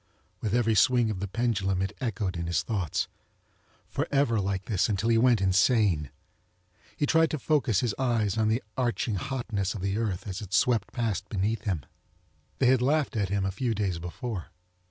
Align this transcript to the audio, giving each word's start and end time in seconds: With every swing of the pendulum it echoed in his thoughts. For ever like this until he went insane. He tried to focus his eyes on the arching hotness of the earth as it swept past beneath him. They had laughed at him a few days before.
With 0.41 0.55
every 0.55 0.73
swing 0.73 1.11
of 1.11 1.19
the 1.19 1.27
pendulum 1.27 1.79
it 1.83 1.95
echoed 2.01 2.35
in 2.35 2.47
his 2.47 2.63
thoughts. 2.63 3.07
For 3.87 4.07
ever 4.11 4.39
like 4.41 4.65
this 4.65 4.89
until 4.89 5.09
he 5.09 5.17
went 5.19 5.41
insane. 5.41 6.09
He 6.97 7.05
tried 7.05 7.29
to 7.29 7.37
focus 7.37 7.81
his 7.81 7.93
eyes 7.99 8.35
on 8.35 8.47
the 8.47 8.63
arching 8.75 9.13
hotness 9.13 9.75
of 9.75 9.81
the 9.81 9.99
earth 9.99 10.25
as 10.27 10.41
it 10.41 10.53
swept 10.55 10.91
past 10.91 11.29
beneath 11.29 11.65
him. 11.65 11.85
They 12.57 12.65
had 12.65 12.81
laughed 12.81 13.15
at 13.15 13.29
him 13.29 13.45
a 13.45 13.51
few 13.51 13.75
days 13.75 13.99
before. 13.99 14.47